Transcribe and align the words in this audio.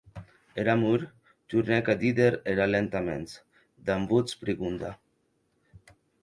Er 0.61 0.63
amor, 0.71 1.03
tornèc 1.53 1.91
a 1.93 1.95
díder 2.03 2.31
era 2.53 2.67
lentaments, 2.71 3.37
damb 3.91 4.09
votz 4.15 4.35
prigonda. 4.47 4.91